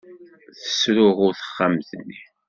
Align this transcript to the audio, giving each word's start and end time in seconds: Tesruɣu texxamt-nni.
Tesruɣu 0.61 1.27
texxamt-nni. 1.39 2.19